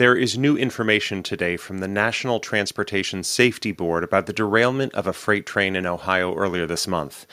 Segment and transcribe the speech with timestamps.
[0.00, 5.06] There is new information today from the National Transportation Safety Board about the derailment of
[5.06, 7.26] a freight train in Ohio earlier this month.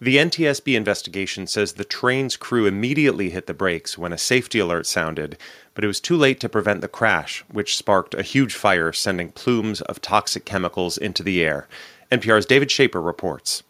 [0.00, 4.86] The NTSB investigation says the train's crew immediately hit the brakes when a safety alert
[4.86, 5.36] sounded,
[5.74, 9.30] but it was too late to prevent the crash, which sparked a huge fire, sending
[9.30, 11.68] plumes of toxic chemicals into the air.
[12.10, 13.62] NPR's David Schaper reports.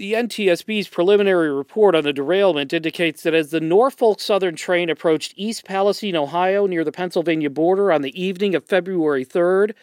[0.00, 5.34] The NTSB's preliminary report on the derailment indicates that as the Norfolk Southern train approached
[5.36, 9.74] East Palestine, Ohio, near the Pennsylvania border on the evening of February 3rd,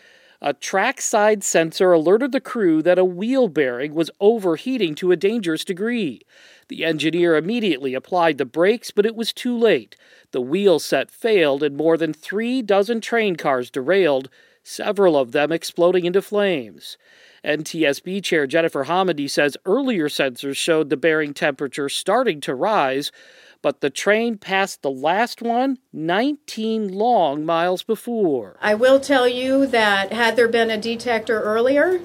[0.41, 5.63] a trackside sensor alerted the crew that a wheel bearing was overheating to a dangerous
[5.63, 6.23] degree.
[6.67, 9.95] The engineer immediately applied the brakes, but it was too late.
[10.31, 14.31] The wheel set failed, and more than three dozen train cars derailed,
[14.67, 16.97] several of them exploding into flames.
[17.43, 23.11] NTSB Chair Jennifer Homendy says earlier sensors showed the bearing temperature starting to rise,
[23.61, 28.57] but the train passed the last one 19 long miles before.
[28.61, 32.01] I will tell you that had there been a detector earlier,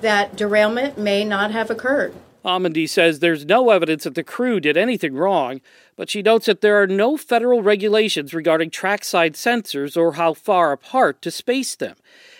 [0.00, 2.14] that derailment may not have occurred.
[2.46, 5.60] Homendy says there's no evidence that the crew did anything wrong,
[5.96, 10.70] but she notes that there are no federal regulations regarding trackside sensors or how far
[10.70, 11.96] apart to space them.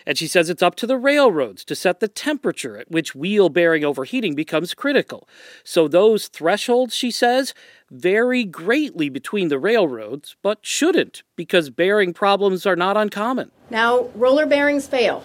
[0.07, 3.49] And she says it's up to the railroads to set the temperature at which wheel
[3.49, 5.29] bearing overheating becomes critical.
[5.65, 7.53] So those thresholds, she says,
[7.91, 13.51] vary greatly between the railroads, but shouldn't because bearing problems are not uncommon.
[13.71, 15.25] Now, roller bearings fail,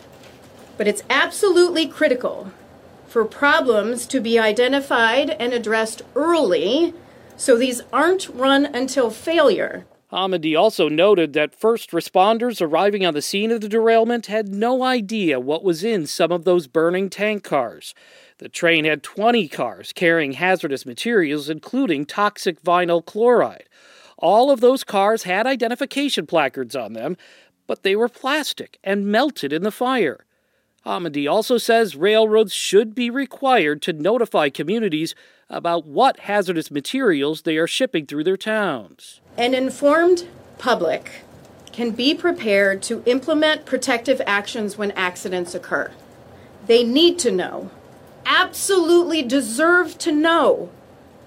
[0.75, 2.51] but it's absolutely critical
[3.11, 6.93] for problems to be identified and addressed early
[7.35, 9.85] so these aren't run until failure.
[10.13, 14.83] Homendy also noted that first responders arriving on the scene of the derailment had no
[14.83, 17.93] idea what was in some of those burning tank cars.
[18.37, 23.67] The train had 20 cars carrying hazardous materials, including toxic vinyl chloride.
[24.17, 27.17] All of those cars had identification placards on them,
[27.67, 30.25] but they were plastic and melted in the fire.
[30.85, 35.13] Homendy also says railroads should be required to notify communities
[35.49, 39.21] about what hazardous materials they are shipping through their towns.
[39.37, 41.23] An informed public
[41.71, 45.91] can be prepared to implement protective actions when accidents occur.
[46.65, 47.69] They need to know,
[48.25, 50.69] absolutely deserve to know,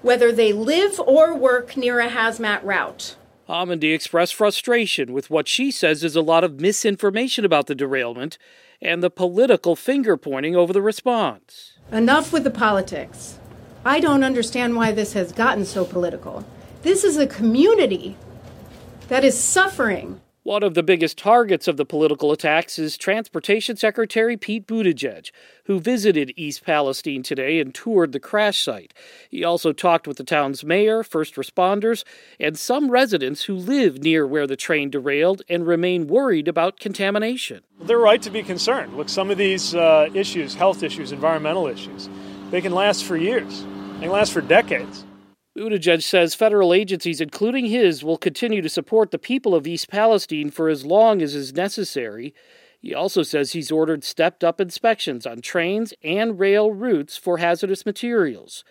[0.01, 3.15] whether they live or work near a hazmat route.
[3.47, 8.37] Homendy expressed frustration with what she says is a lot of misinformation about the derailment
[8.81, 11.73] and the political finger pointing over the response.
[11.91, 13.39] Enough with the politics.
[13.83, 16.43] I don't understand why this has gotten so political.
[16.81, 18.17] This is a community
[19.07, 20.21] that is suffering.
[20.45, 25.31] One of the biggest targets of the political attacks is Transportation Secretary Pete Buttigieg,
[25.63, 28.93] who visited East Palestine today and toured the crash site.
[29.31, 32.03] He also talked with the town's mayor, first responders,
[32.39, 37.63] and some residents who live near where the train derailed and remain worried about contamination.
[37.81, 38.95] They're right to be concerned.
[38.95, 42.07] Look, some of these uh, issues, health issues, environmental issues,
[42.51, 43.63] they can last for years,
[43.95, 45.05] they can last for decades.
[45.55, 50.51] Buttigieg says federal agencies, including his, will continue to support the people of East Palestine
[50.51, 52.33] for as long as is necessary.
[52.81, 57.85] He also says he's ordered stepped up inspections on trains and rail routes for hazardous
[57.85, 58.65] materials.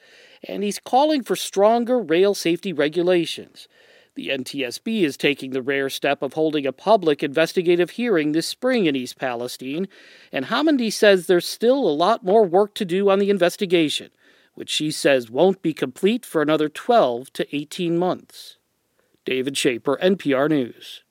[0.46, 3.66] And he's calling for stronger rail safety regulations.
[4.14, 8.84] The NTSB is taking the rare step of holding a public investigative hearing this spring
[8.84, 9.88] in East Palestine,
[10.30, 14.10] and Homendy says there's still a lot more work to do on the investigation
[14.54, 18.58] which she says won't be complete for another 12 to 18 months.
[19.24, 21.03] David Schaper, NPR News.